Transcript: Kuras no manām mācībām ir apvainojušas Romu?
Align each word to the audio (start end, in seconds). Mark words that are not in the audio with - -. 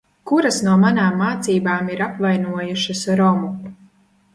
Kuras 0.29 0.55
no 0.67 0.73
manām 0.83 1.21
mācībām 1.23 1.95
ir 1.99 2.03
apvainojušas 2.09 3.09
Romu? 3.25 3.57